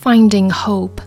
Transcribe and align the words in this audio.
Finding 0.00 0.48
Hope. 0.48 0.98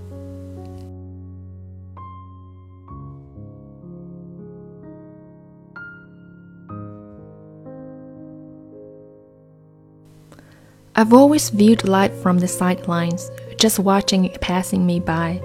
I've 10.96 11.12
always 11.12 11.50
viewed 11.50 11.88
life 11.88 12.14
from 12.22 12.38
the 12.38 12.48
sidelines, 12.48 13.32
just 13.58 13.80
watching 13.80 14.26
it 14.26 14.40
passing 14.42 14.86
me 14.86 15.00
by. 15.00 15.42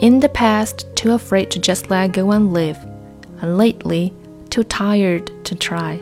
In 0.00 0.18
the 0.18 0.28
past, 0.28 0.86
too 0.96 1.12
afraid 1.12 1.52
to 1.52 1.60
just 1.60 1.88
let 1.88 2.10
go 2.10 2.32
and 2.32 2.52
live, 2.52 2.78
and 3.40 3.58
lately, 3.58 4.12
too 4.48 4.64
tired 4.64 5.30
to 5.44 5.54
try. 5.54 6.00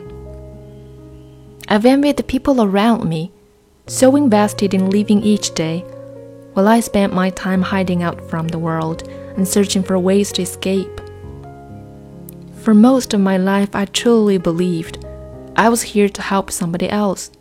I've 1.67 1.85
envied 1.85 2.17
the 2.17 2.23
people 2.23 2.63
around 2.63 3.07
me, 3.07 3.31
so 3.85 4.15
invested 4.15 4.73
in 4.73 4.89
living 4.89 5.21
each 5.21 5.53
day, 5.53 5.85
while 6.53 6.67
I 6.67 6.79
spent 6.79 7.13
my 7.13 7.29
time 7.29 7.61
hiding 7.61 8.03
out 8.03 8.29
from 8.29 8.47
the 8.47 8.59
world 8.59 9.07
and 9.35 9.47
searching 9.47 9.83
for 9.83 9.97
ways 9.97 10.31
to 10.33 10.41
escape. 10.41 11.01
For 12.61 12.73
most 12.73 13.13
of 13.13 13.21
my 13.21 13.37
life, 13.37 13.75
I 13.75 13.85
truly 13.85 14.37
believed 14.37 15.05
I 15.55 15.69
was 15.69 15.81
here 15.81 16.09
to 16.09 16.21
help 16.21 16.51
somebody 16.51 16.89
else. 16.89 17.31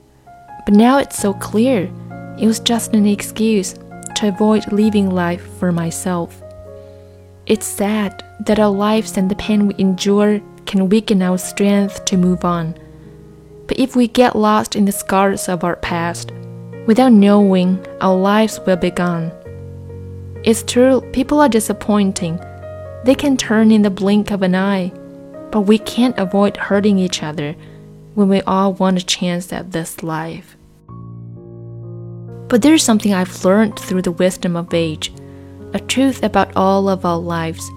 But 0.65 0.75
now 0.75 0.99
it's 0.99 1.19
so 1.19 1.35
clear 1.35 1.91
it 2.39 2.47
was 2.47 2.61
just 2.61 2.95
an 2.95 3.07
excuse 3.07 3.75
to 4.17 4.29
avoid 4.29 4.73
living 4.73 5.11
life 5.11 5.47
for 5.59 5.73
myself. 5.73 6.43
It's 7.47 7.67
sad 7.67 8.25
that 8.41 8.59
our 8.59 8.71
lives 8.71 9.17
and 9.17 9.31
the 9.31 9.37
pain 9.37 9.67
we 9.67 9.75
endure 9.79 10.41
can 10.67 10.89
weaken 10.89 11.23
our 11.23 11.39
strength 11.39 12.05
to 12.05 12.17
move 12.17 12.45
on. 12.45 12.79
But 13.67 13.79
if 13.79 13.97
we 13.97 14.07
get 14.09 14.37
lost 14.37 14.77
in 14.77 14.85
the 14.85 14.93
scars 14.93 15.49
of 15.49 15.65
our 15.65 15.77
past, 15.77 16.31
without 16.89 17.13
knowing, 17.13 17.79
our 18.01 18.17
lives 18.17 18.59
will 18.67 18.75
be 18.75 18.91
gone. 18.91 19.31
It's 20.43 20.63
true, 20.63 21.03
people 21.13 21.39
are 21.39 21.49
disappointing. 21.49 22.41
They 23.05 23.15
can 23.15 23.37
turn 23.37 23.71
in 23.71 23.83
the 23.83 23.91
blink 23.91 24.31
of 24.31 24.41
an 24.41 24.55
eye, 24.55 24.91
but 25.53 25.69
we 25.69 25.79
can't 25.79 26.19
avoid 26.19 26.57
hurting 26.57 26.99
each 26.99 27.23
other 27.23 27.55
when 28.15 28.31
we 28.31 28.41
all 28.43 28.73
want 28.73 28.97
a 28.97 29.05
chance 29.05 29.53
at 29.53 29.73
this 29.73 30.03
life. 30.03 30.57
But 32.49 32.63
there's 32.63 32.85
something 32.85 33.13
I've 33.13 33.45
learned 33.45 33.79
through 33.79 34.03
the 34.03 34.13
wisdom 34.13 34.57
of 34.57 34.73
age, 34.73 35.13
a 35.75 35.81
truth 35.81 36.23
about 36.23 36.57
all 36.57 36.89
of 36.89 37.05
our 37.05 37.19
lives. 37.19 37.69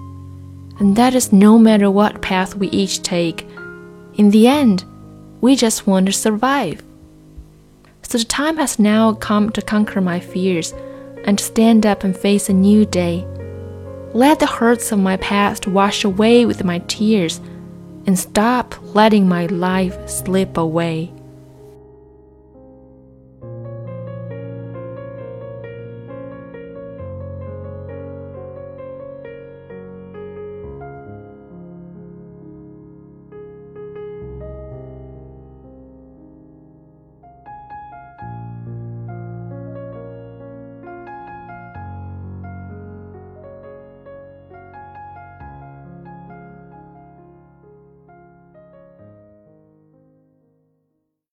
And 0.78 0.96
that 0.96 1.14
is 1.14 1.34
no 1.34 1.58
matter 1.58 1.90
what 1.90 2.22
path 2.22 2.54
we 2.54 2.68
each 2.70 3.02
take, 3.02 3.46
in 4.14 4.30
the 4.30 4.48
end, 4.48 4.86
we 5.42 5.54
just 5.54 5.86
want 5.86 6.06
to 6.06 6.12
survive. 6.12 6.82
So 8.12 8.18
the 8.18 8.24
time 8.24 8.58
has 8.58 8.78
now 8.78 9.14
come 9.14 9.48
to 9.52 9.62
conquer 9.62 10.02
my 10.02 10.20
fears 10.20 10.74
and 11.24 11.40
stand 11.40 11.86
up 11.86 12.04
and 12.04 12.14
face 12.14 12.50
a 12.50 12.52
new 12.52 12.84
day. 12.84 13.26
Let 14.12 14.38
the 14.38 14.44
hurts 14.44 14.92
of 14.92 14.98
my 14.98 15.16
past 15.16 15.66
wash 15.66 16.04
away 16.04 16.44
with 16.44 16.62
my 16.62 16.80
tears 16.80 17.40
and 18.06 18.18
stop 18.18 18.74
letting 18.94 19.26
my 19.26 19.46
life 19.46 20.10
slip 20.10 20.58
away. 20.58 21.10